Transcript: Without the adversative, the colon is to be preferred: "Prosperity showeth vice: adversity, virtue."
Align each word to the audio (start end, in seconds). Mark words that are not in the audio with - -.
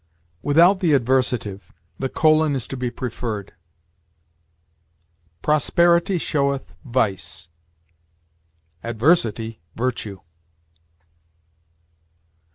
Without 0.41 0.79
the 0.79 0.93
adversative, 0.93 1.61
the 1.99 2.09
colon 2.09 2.55
is 2.55 2.67
to 2.67 2.75
be 2.75 2.89
preferred: 2.89 3.53
"Prosperity 5.43 6.17
showeth 6.17 6.73
vice: 6.83 7.49
adversity, 8.83 9.59
virtue." 9.75 10.21